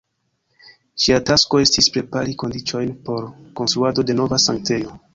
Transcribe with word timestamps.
Ĝia 1.03 1.19
tasko 1.31 1.61
estis 1.65 1.91
prepari 1.97 2.35
kondiĉojn 2.47 2.99
por 3.11 3.31
konstruado 3.63 4.11
de 4.11 4.21
nova 4.25 4.45
sanktejo. 4.51 5.03